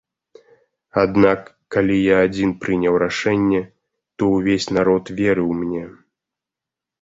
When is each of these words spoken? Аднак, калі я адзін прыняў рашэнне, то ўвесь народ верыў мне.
Аднак, 1.01 1.41
калі 1.75 1.97
я 2.13 2.17
адзін 2.29 2.49
прыняў 2.63 2.97
рашэнне, 3.03 3.61
то 4.17 4.23
ўвесь 4.33 4.67
народ 4.79 5.13
верыў 5.21 5.49
мне. 5.61 5.85